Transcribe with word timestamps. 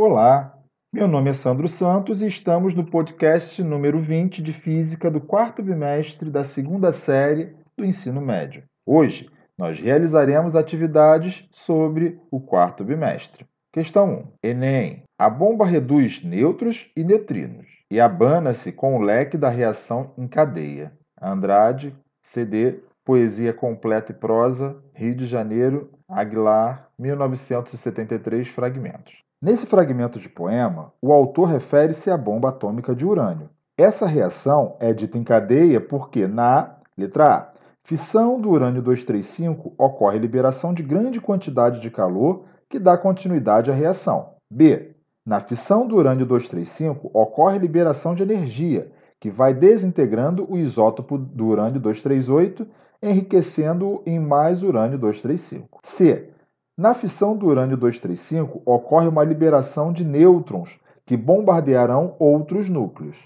Olá, 0.00 0.56
meu 0.92 1.08
nome 1.08 1.28
é 1.28 1.34
Sandro 1.34 1.66
Santos 1.66 2.22
e 2.22 2.28
estamos 2.28 2.72
no 2.72 2.88
podcast 2.88 3.60
número 3.64 4.00
20 4.00 4.40
de 4.40 4.52
Física 4.52 5.10
do 5.10 5.20
quarto 5.20 5.60
bimestre 5.60 6.30
da 6.30 6.44
segunda 6.44 6.92
série 6.92 7.56
do 7.76 7.84
ensino 7.84 8.20
médio. 8.20 8.62
Hoje, 8.86 9.28
nós 9.58 9.80
realizaremos 9.80 10.54
atividades 10.54 11.48
sobre 11.50 12.16
o 12.30 12.40
quarto 12.40 12.84
bimestre. 12.84 13.44
Questão 13.72 14.28
1. 14.44 14.48
Enem. 14.50 15.02
A 15.18 15.28
bomba 15.28 15.66
reduz 15.66 16.22
nêutrons 16.22 16.92
e 16.96 17.02
neutrinos 17.02 17.66
e 17.90 17.98
abana-se 17.98 18.70
com 18.70 18.96
o 18.96 19.02
leque 19.02 19.36
da 19.36 19.48
reação 19.48 20.12
em 20.16 20.28
cadeia. 20.28 20.92
Andrade, 21.20 21.92
CD, 22.22 22.78
Poesia 23.04 23.52
Completa 23.52 24.12
e 24.12 24.14
Prosa, 24.14 24.80
Rio 24.94 25.16
de 25.16 25.26
Janeiro, 25.26 25.90
Aguilar, 26.08 26.88
1973, 26.96 28.46
fragmentos. 28.46 29.26
Nesse 29.40 29.66
fragmento 29.66 30.18
de 30.18 30.28
poema, 30.28 30.92
o 31.00 31.12
autor 31.12 31.44
refere-se 31.44 32.10
à 32.10 32.16
bomba 32.16 32.48
atômica 32.48 32.92
de 32.92 33.06
urânio. 33.06 33.48
Essa 33.76 34.04
reação 34.04 34.76
é 34.80 34.92
dita 34.92 35.16
em 35.16 35.22
cadeia 35.22 35.80
porque, 35.80 36.26
na 36.26 36.74
letra 36.96 37.34
A, 37.36 37.52
fissão 37.84 38.40
do 38.40 38.50
urânio 38.50 38.82
235 38.82 39.74
ocorre 39.78 40.18
liberação 40.18 40.74
de 40.74 40.82
grande 40.82 41.20
quantidade 41.20 41.78
de 41.78 41.88
calor 41.88 42.46
que 42.68 42.80
dá 42.80 42.98
continuidade 42.98 43.70
à 43.70 43.74
reação. 43.74 44.30
B. 44.50 44.96
Na 45.24 45.40
fissão 45.40 45.86
do 45.86 45.94
urânio 45.94 46.26
235 46.26 47.08
ocorre 47.14 47.60
liberação 47.60 48.16
de 48.16 48.24
energia, 48.24 48.90
que 49.20 49.30
vai 49.30 49.54
desintegrando 49.54 50.50
o 50.52 50.58
isótopo 50.58 51.16
do 51.16 51.46
urânio 51.46 51.78
238, 51.78 52.66
enriquecendo-o 53.00 54.02
em 54.04 54.18
mais 54.18 54.64
urânio 54.64 54.98
235. 54.98 55.78
C. 55.84 56.28
Na 56.78 56.94
fissão 56.94 57.36
do 57.36 57.48
urânio 57.48 57.76
235, 57.76 58.62
ocorre 58.64 59.08
uma 59.08 59.24
liberação 59.24 59.92
de 59.92 60.04
nêutrons 60.04 60.78
que 61.04 61.16
bombardearão 61.16 62.14
outros 62.20 62.68
núcleos. 62.68 63.16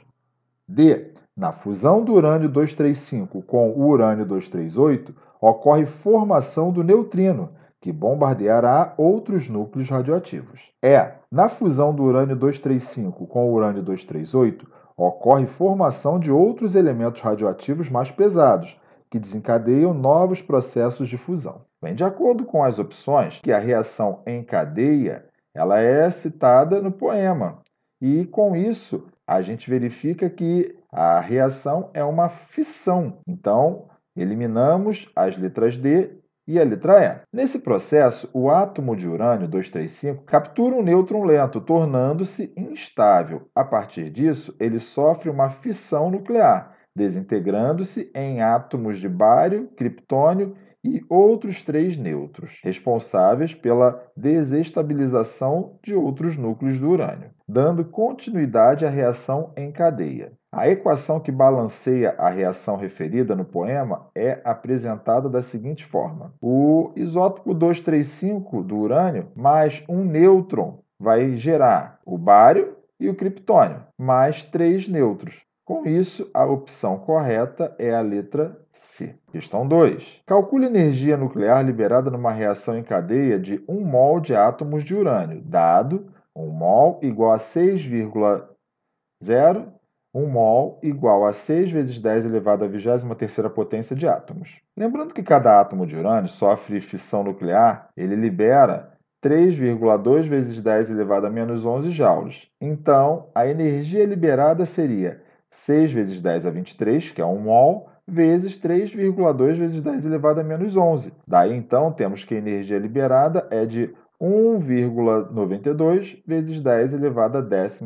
D. 0.66 1.12
Na 1.36 1.52
fusão 1.52 2.02
do 2.02 2.14
urânio 2.14 2.48
235 2.48 3.42
com 3.42 3.68
o 3.72 3.88
urânio 3.88 4.24
238, 4.24 5.14
ocorre 5.38 5.84
formação 5.84 6.72
do 6.72 6.82
neutrino, 6.82 7.50
que 7.78 7.92
bombardeará 7.92 8.94
outros 8.96 9.50
núcleos 9.50 9.90
radioativos. 9.90 10.72
E. 10.82 11.12
Na 11.30 11.50
fusão 11.50 11.94
do 11.94 12.04
urânio 12.04 12.34
235 12.34 13.26
com 13.26 13.50
o 13.50 13.52
urânio 13.52 13.82
238, 13.82 14.66
ocorre 14.96 15.44
formação 15.44 16.18
de 16.18 16.32
outros 16.32 16.74
elementos 16.74 17.20
radioativos 17.20 17.90
mais 17.90 18.10
pesados, 18.10 18.80
que 19.10 19.18
desencadeiam 19.18 19.92
novos 19.92 20.40
processos 20.40 21.06
de 21.06 21.18
fusão. 21.18 21.70
Bem, 21.82 21.96
de 21.96 22.04
acordo 22.04 22.44
com 22.44 22.62
as 22.62 22.78
opções, 22.78 23.40
que 23.42 23.50
a 23.50 23.58
reação 23.58 24.22
em 24.24 24.44
cadeia 24.44 25.24
ela 25.52 25.80
é 25.80 26.08
citada 26.12 26.80
no 26.80 26.92
poema. 26.92 27.60
E 28.00 28.24
com 28.26 28.54
isso, 28.54 29.08
a 29.26 29.42
gente 29.42 29.68
verifica 29.68 30.30
que 30.30 30.76
a 30.92 31.18
reação 31.18 31.90
é 31.92 32.04
uma 32.04 32.28
fissão. 32.28 33.18
Então, 33.26 33.88
eliminamos 34.16 35.10
as 35.16 35.36
letras 35.36 35.76
D 35.76 36.18
e 36.46 36.60
a 36.60 36.64
letra 36.64 37.04
E. 37.04 37.20
Nesse 37.36 37.58
processo, 37.58 38.30
o 38.32 38.48
átomo 38.48 38.94
de 38.94 39.08
urânio 39.08 39.48
235 39.48 40.22
captura 40.22 40.76
um 40.76 40.82
nêutron 40.82 41.24
lento, 41.24 41.60
tornando-se 41.60 42.52
instável. 42.56 43.48
A 43.54 43.64
partir 43.64 44.08
disso, 44.08 44.54
ele 44.60 44.78
sofre 44.78 45.28
uma 45.28 45.50
fissão 45.50 46.12
nuclear, 46.12 46.76
desintegrando-se 46.96 48.08
em 48.14 48.40
átomos 48.40 49.00
de 49.00 49.08
bário, 49.08 49.68
criptônio 49.76 50.56
e 50.84 51.04
outros 51.08 51.62
três 51.62 51.96
nêutrons, 51.96 52.60
responsáveis 52.62 53.54
pela 53.54 54.02
desestabilização 54.16 55.78
de 55.82 55.94
outros 55.94 56.36
núcleos 56.36 56.78
do 56.78 56.90
urânio, 56.90 57.30
dando 57.48 57.84
continuidade 57.84 58.84
à 58.84 58.90
reação 58.90 59.52
em 59.56 59.70
cadeia. 59.70 60.32
A 60.50 60.68
equação 60.68 61.18
que 61.18 61.32
balanceia 61.32 62.14
a 62.18 62.28
reação 62.28 62.76
referida 62.76 63.34
no 63.34 63.44
poema 63.44 64.10
é 64.14 64.40
apresentada 64.44 65.28
da 65.28 65.40
seguinte 65.40 65.84
forma: 65.84 66.34
o 66.42 66.92
isótopo 66.94 67.54
235 67.54 68.62
do 68.62 68.76
urânio 68.76 69.28
mais 69.34 69.82
um 69.88 70.04
nêutron 70.04 70.80
vai 71.00 71.36
gerar 71.36 72.00
o 72.04 72.18
bário 72.18 72.76
e 73.00 73.08
o 73.08 73.14
criptônio, 73.14 73.82
mais 73.98 74.44
três 74.44 74.86
nêutrons, 74.86 75.42
com 75.64 75.86
isso, 75.86 76.28
a 76.34 76.44
opção 76.44 76.98
correta 76.98 77.72
é 77.78 77.94
a 77.94 78.00
letra 78.00 78.60
C. 78.72 79.14
Questão 79.30 79.66
2. 79.66 80.22
Calcule 80.26 80.66
a 80.66 80.68
energia 80.68 81.16
nuclear 81.16 81.64
liberada 81.64 82.10
numa 82.10 82.32
reação 82.32 82.76
em 82.76 82.82
cadeia 82.82 83.38
de 83.38 83.62
1 83.68 83.80
mol 83.80 84.18
de 84.18 84.34
átomos 84.34 84.82
de 84.82 84.92
urânio, 84.92 85.40
dado 85.40 86.12
1 86.34 86.48
mol 86.48 86.98
igual 87.00 87.32
a 87.32 87.38
6,0, 87.38 89.68
1 90.12 90.26
mol 90.26 90.80
igual 90.82 91.24
a 91.24 91.32
6 91.32 91.70
vezes 91.70 92.00
10 92.00 92.26
elevado 92.26 92.64
à 92.64 92.68
23ª 92.68 93.48
potência 93.48 93.94
de 93.94 94.08
átomos. 94.08 94.60
Lembrando 94.76 95.14
que 95.14 95.22
cada 95.22 95.60
átomo 95.60 95.86
de 95.86 95.96
urânio 95.96 96.28
sofre 96.28 96.80
fissão 96.80 97.22
nuclear, 97.22 97.88
ele 97.96 98.16
libera 98.16 98.98
3,2 99.24 100.22
vezes 100.22 100.60
10 100.60 100.90
elevado 100.90 101.28
a 101.28 101.30
menos 101.30 101.64
11 101.64 101.90
joules. 101.90 102.48
Então, 102.60 103.30
a 103.32 103.46
energia 103.46 104.04
liberada 104.04 104.66
seria 104.66 105.22
6 105.52 105.92
vezes 105.92 106.20
10 106.20 106.46
a 106.46 106.50
23, 106.50 107.12
que 107.12 107.20
é 107.20 107.24
1 107.24 107.38
mol, 107.38 107.88
vezes 108.08 108.58
3,2 108.58 109.54
vezes 109.54 109.80
10 109.80 110.06
elevado 110.06 110.40
a 110.40 110.44
menos 110.44 110.76
11. 110.76 111.12
Daí, 111.26 111.54
então, 111.54 111.92
temos 111.92 112.24
que 112.24 112.34
a 112.34 112.38
energia 112.38 112.78
liberada 112.78 113.46
é 113.50 113.64
de 113.64 113.94
1,92 114.20 116.22
vezes 116.26 116.60
10 116.60 116.94
elevado 116.94 117.38
a 117.38 117.42
13 117.42 117.84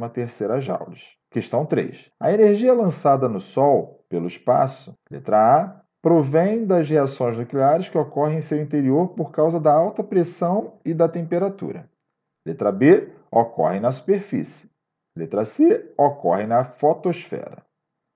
joules. 0.60 1.16
Questão 1.30 1.66
3. 1.66 2.10
A 2.20 2.32
energia 2.32 2.72
lançada 2.72 3.28
no 3.28 3.40
Sol 3.40 4.04
pelo 4.08 4.26
espaço, 4.26 4.94
letra 5.10 5.38
A, 5.38 5.80
provém 6.00 6.64
das 6.64 6.88
reações 6.88 7.36
nucleares 7.36 7.88
que 7.88 7.98
ocorrem 7.98 8.38
em 8.38 8.40
seu 8.40 8.62
interior 8.62 9.08
por 9.08 9.32
causa 9.32 9.58
da 9.58 9.72
alta 9.72 10.04
pressão 10.04 10.74
e 10.84 10.94
da 10.94 11.08
temperatura. 11.08 11.90
Letra 12.46 12.70
B, 12.70 13.08
ocorre 13.30 13.80
na 13.80 13.90
superfície. 13.90 14.70
Letra 15.16 15.46
C 15.46 15.92
ocorre 15.96 16.46
na 16.46 16.62
fotosfera. 16.64 17.64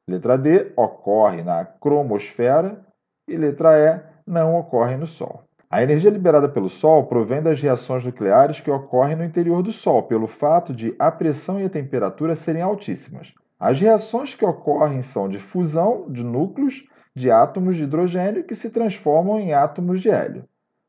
Letra 0.07 0.37
D 0.37 0.71
ocorre 0.77 1.43
na 1.43 1.65
cromosfera. 1.65 2.85
E 3.27 3.37
letra 3.37 3.79
E 3.79 4.03
não 4.27 4.59
ocorre 4.59 4.97
no 4.97 5.07
Sol. 5.07 5.45
A 5.71 5.83
energia 5.83 6.11
liberada 6.11 6.49
pelo 6.49 6.69
Sol 6.69 7.07
provém 7.07 7.41
das 7.41 7.63
reações 7.63 8.05
nucleares 8.05 8.61
que 8.61 8.71
ocorrem 8.71 9.17
no 9.17 9.25
interior 9.25 9.63
do 9.63 9.73
Sol, 9.73 10.03
pelo 10.03 10.27
fato 10.27 10.75
de 10.75 10.95
a 10.99 11.11
pressão 11.11 11.61
e 11.61 11.65
a 11.65 11.71
temperatura 11.71 12.35
serem 12.35 12.61
altíssimas. 12.61 13.33
As 13.59 13.81
reações 13.81 14.35
que 14.35 14.45
ocorrem 14.45 15.03
são 15.03 15.29
de 15.29 15.39
fusão 15.39 16.11
de 16.11 16.25
núcleos 16.25 16.87
de 17.15 17.31
átomos 17.31 17.77
de 17.77 17.85
hidrogênio 17.85 18.45
que 18.45 18.55
se 18.55 18.71
transformam 18.71 19.39
em 19.39 19.55
átomos 19.55 20.01
de 20.01 20.11
hélio. 20.11 20.45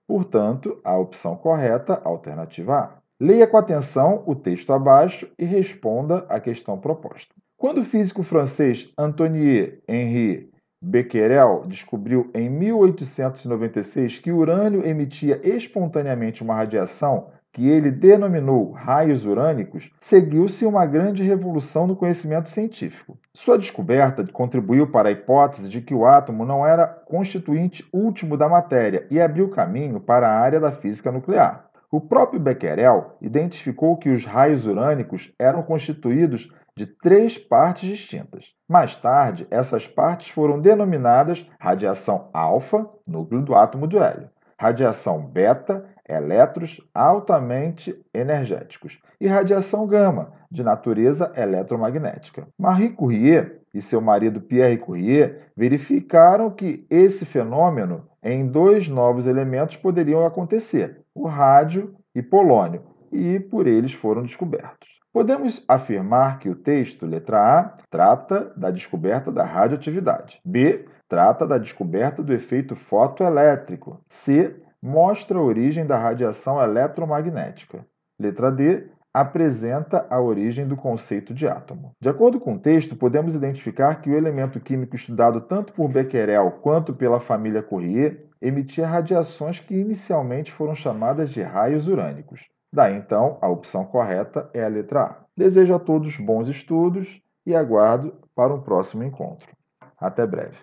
Portanto, 0.08 0.82
a 0.84 0.98
opção 0.98 1.36
correta, 1.36 2.02
alternativa 2.04 2.78
A. 2.78 3.01
Leia 3.24 3.46
com 3.46 3.56
atenção 3.56 4.24
o 4.26 4.34
texto 4.34 4.74
abaixo 4.74 5.30
e 5.38 5.46
responda 5.46 6.26
à 6.28 6.40
questão 6.40 6.76
proposta. 6.80 7.36
Quando 7.56 7.82
o 7.82 7.86
físico 7.86 8.24
francês 8.24 8.92
Antoine 8.98 9.78
Henri 9.88 10.50
Becquerel 10.84 11.66
descobriu 11.68 12.32
em 12.34 12.50
1896 12.50 14.18
que 14.18 14.32
urânio 14.32 14.84
emitia 14.84 15.40
espontaneamente 15.44 16.42
uma 16.42 16.56
radiação 16.56 17.28
que 17.54 17.70
ele 17.70 17.92
denominou 17.92 18.72
raios 18.72 19.24
urânicos, 19.24 19.92
seguiu-se 20.02 20.66
uma 20.66 20.88
grande 20.88 21.22
revolução 21.22 21.86
no 21.86 21.96
conhecimento 21.96 22.50
científico. 22.50 23.20
Sua 23.36 23.56
descoberta 23.56 24.26
contribuiu 24.34 24.88
para 24.90 25.10
a 25.10 25.12
hipótese 25.12 25.70
de 25.70 25.80
que 25.80 25.94
o 25.94 26.08
átomo 26.08 26.44
não 26.44 26.66
era 26.66 26.88
constituinte 26.88 27.88
último 27.94 28.36
da 28.36 28.50
matéria 28.50 29.06
e 29.12 29.22
abriu 29.22 29.48
caminho 29.50 30.00
para 30.00 30.28
a 30.28 30.40
área 30.40 30.60
da 30.60 30.72
física 30.72 31.12
nuclear. 31.12 31.70
O 31.92 32.00
próprio 32.00 32.40
Becquerel 32.40 33.18
identificou 33.22 33.98
que 33.98 34.10
os 34.10 34.26
raios 34.26 34.66
urânicos 34.66 35.34
eram 35.38 35.62
constituídos 35.62 36.50
de 36.74 36.86
três 36.86 37.38
partes 37.38 37.90
distintas. 37.90 38.54
Mais 38.66 38.96
tarde, 38.96 39.46
essas 39.52 39.86
partes 39.86 40.30
foram 40.30 40.62
denominadas 40.62 41.46
radiação 41.60 42.30
alfa, 42.34 42.90
núcleo 43.06 43.42
do 43.42 43.54
átomo 43.54 43.90
de 43.90 43.98
hélio, 43.98 44.30
radiação 44.58 45.22
beta, 45.22 45.86
elétrons 46.08 46.80
altamente 46.94 47.94
energéticos, 48.14 49.02
e 49.20 49.28
radiação 49.28 49.86
gama, 49.86 50.32
de 50.50 50.64
natureza 50.64 51.34
eletromagnética. 51.36 52.48
Marie 52.58 52.90
Curie 52.92 53.60
e 53.74 53.82
seu 53.82 54.00
marido 54.00 54.40
Pierre 54.40 54.78
Curie 54.78 55.36
verificaram 55.56 56.50
que 56.50 56.86
esse 56.90 57.26
fenômeno 57.26 58.08
em 58.24 58.48
dois 58.48 58.88
novos 58.88 59.28
elementos 59.28 59.78
poderiam 59.78 60.26
acontecer, 60.26 61.01
o 61.14 61.28
rádio 61.28 61.96
e 62.16 62.22
polônio, 62.22 62.84
e 63.12 63.40
por 63.40 63.68
eles 63.68 63.94
foram 63.94 64.24
descobertos. 64.24 64.90
Podemos 65.14 65.66
afirmar 65.68 66.40
que 66.40 66.50
o 66.50 66.56
texto, 66.56 67.06
letra 67.06 67.60
A, 67.60 67.78
trata 67.90 68.54
da 68.56 68.72
descoberta 68.72 69.30
da 69.30 69.44
radioatividade. 69.44 70.40
B, 70.46 70.86
trata 71.10 71.46
da 71.46 71.58
descoberta 71.58 72.24
do 72.24 72.34
efeito 72.34 72.78
fotoelétrico. 72.78 74.00
C, 74.08 74.56
mostra 74.82 75.38
a 75.38 75.42
origem 75.42 75.86
da 75.86 75.98
radiação 75.98 76.64
eletromagnética. 76.64 77.86
Letra 78.18 78.50
D, 78.50 78.90
apresenta 79.14 80.06
a 80.10 80.20
origem 80.22 80.68
do 80.68 80.76
conceito 80.76 81.34
de 81.34 81.48
átomo. 81.48 81.96
De 82.00 82.10
acordo 82.10 82.40
com 82.40 82.54
o 82.54 82.60
texto, 82.60 82.96
podemos 82.96 83.36
identificar 83.36 83.96
que 83.96 84.10
o 84.10 84.16
elemento 84.16 84.60
químico 84.60 84.96
estudado 84.96 85.42
tanto 85.42 85.74
por 85.74 85.90
Becquerel 85.90 86.52
quanto 86.62 86.94
pela 86.94 87.20
família 87.20 87.62
Courier 87.62 88.28
emitia 88.42 88.88
radiações 88.88 89.60
que 89.60 89.76
inicialmente 89.76 90.52
foram 90.52 90.74
chamadas 90.74 91.30
de 91.30 91.42
raios 91.42 91.88
urânicos. 91.88 92.42
Daí 92.74 92.96
então, 92.96 93.38
a 93.42 93.50
opção 93.50 93.86
correta 93.86 94.50
é 94.54 94.64
a 94.64 94.68
letra 94.70 95.04
A. 95.04 95.26
Desejo 95.36 95.76
a 95.76 95.80
todos 95.80 96.18
bons 96.18 96.48
estudos 96.48 97.22
e 97.46 97.54
aguardo 97.54 98.14
para 98.34 98.54
um 98.54 98.62
próximo 98.62 99.04
encontro. 99.04 99.52
Até 99.98 100.26
breve. 100.26 100.58